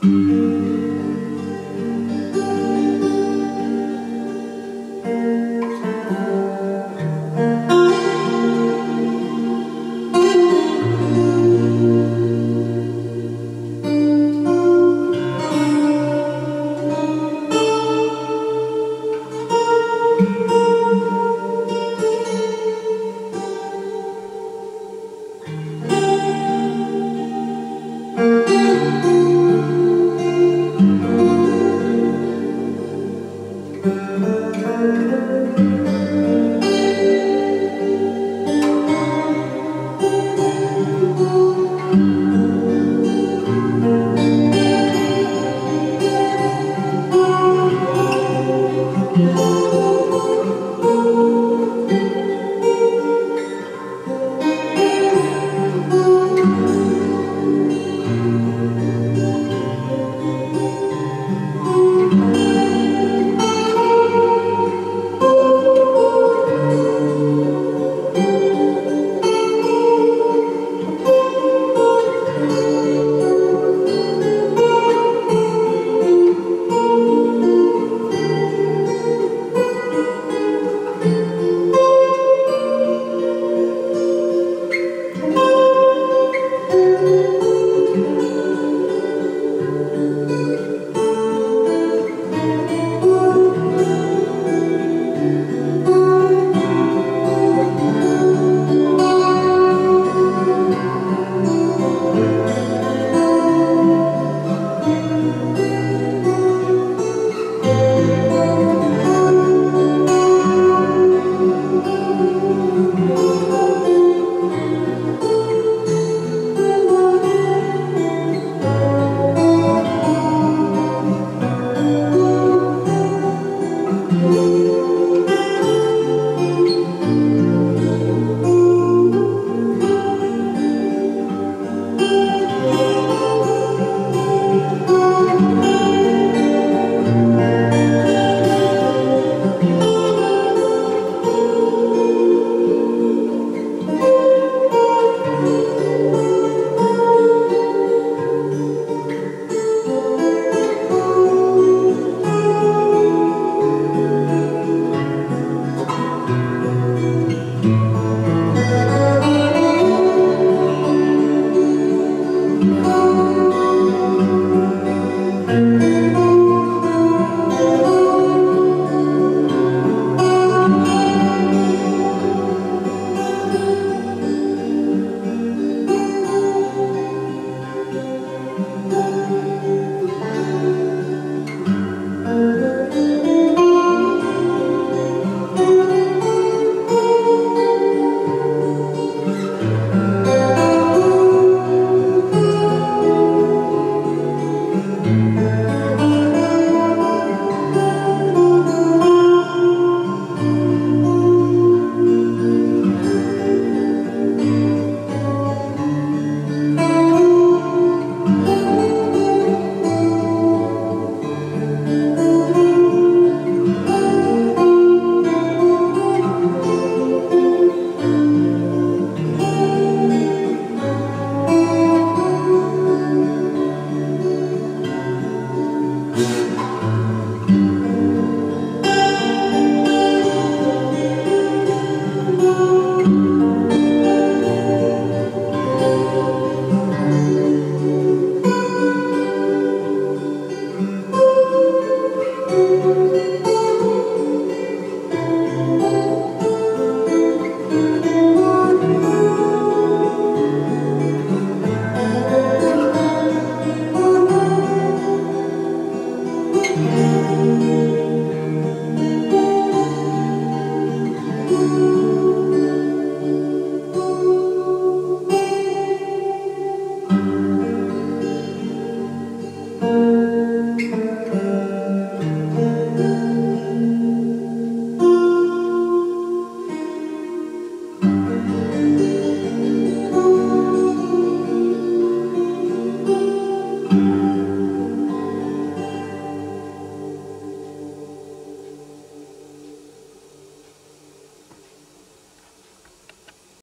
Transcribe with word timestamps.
Música 0.00 0.47